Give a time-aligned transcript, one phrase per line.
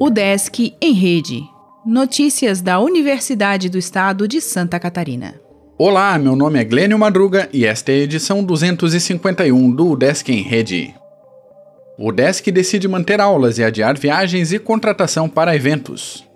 [0.00, 1.42] O Desk em Rede.
[1.84, 5.34] Notícias da Universidade do Estado de Santa Catarina.
[5.76, 10.42] Olá, meu nome é Glênio Madruga e esta é a edição 251 do Desk em
[10.42, 10.94] Rede.
[11.98, 16.29] O Desk decide manter aulas e adiar viagens e contratação para eventos.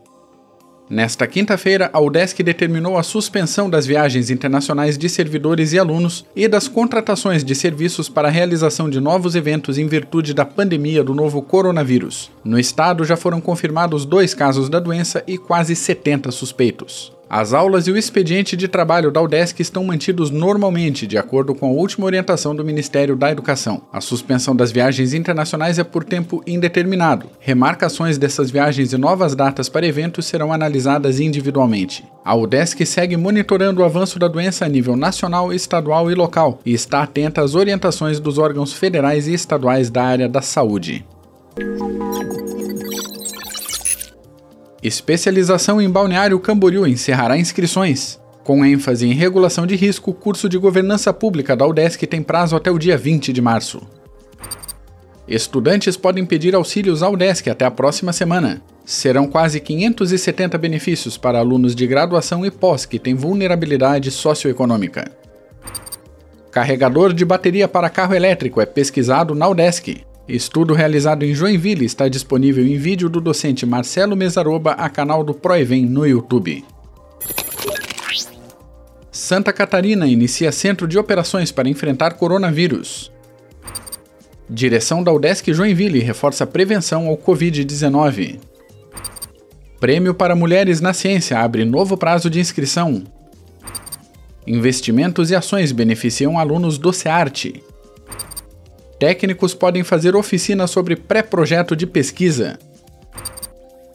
[0.89, 6.47] Nesta quinta-feira, a UDESC determinou a suspensão das viagens internacionais de servidores e alunos e
[6.47, 11.15] das contratações de serviços para a realização de novos eventos em virtude da pandemia do
[11.15, 12.31] novo coronavírus.
[12.45, 17.15] No estado já foram confirmados dois casos da doença e quase 70 suspeitos.
[17.29, 21.67] As aulas e o expediente de trabalho da UDESC estão mantidos normalmente, de acordo com
[21.67, 23.83] a última orientação do Ministério da Educação.
[23.93, 27.27] A suspensão das viagens internacionais é por tempo indeterminado.
[27.41, 32.05] Remarcações dessas viagens e novas datas para eventos serão analisadas individualmente.
[32.25, 36.73] A UDESC segue monitorando o avanço da doença a nível nacional, estadual e local e
[36.73, 41.05] está atenta às orientações dos órgãos federais e estaduais da área da saúde.
[44.85, 48.21] Especialização em Balneário Camboriú encerrará inscrições.
[48.43, 52.55] Com ênfase em regulação de risco, o curso de governança pública da UDESC tem prazo
[52.55, 53.81] até o dia 20 de março.
[55.27, 58.61] Estudantes podem pedir auxílios à UDESC até a próxima semana.
[58.85, 65.11] Serão quase 570 benefícios para alunos de graduação e pós que têm vulnerabilidade socioeconômica.
[66.51, 70.05] Carregador de bateria para carro elétrico é pesquisado na UDESC.
[70.27, 75.35] Estudo realizado em Joinville está disponível em vídeo do docente Marcelo Mesaroba a canal do
[75.35, 76.65] Proevem no YouTube.
[79.13, 83.13] Santa Catarina inicia centro de operações para enfrentar coronavírus.
[84.49, 88.41] Direção da UDESC Joinville reforça prevenção ao Covid-19.
[89.79, 93.05] Prêmio para Mulheres na Ciência abre novo prazo de inscrição.
[94.47, 97.63] Investimentos e ações beneficiam alunos do SEARTE.
[99.05, 102.59] Técnicos podem fazer oficina sobre pré-projeto de pesquisa.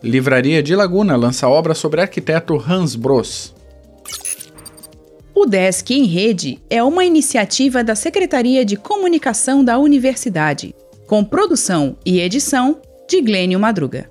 [0.04, 3.56] Livraria de Laguna lança obra sobre arquiteto Hans Bros.
[5.34, 10.76] O Desk em Rede é uma iniciativa da Secretaria de Comunicação da Universidade,
[11.08, 12.80] com produção e edição
[13.10, 14.08] de Glênio Madruga.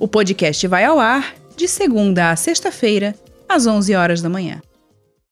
[0.00, 3.14] O podcast vai ao ar de segunda a sexta-feira,
[3.48, 4.60] às 11 horas da manhã.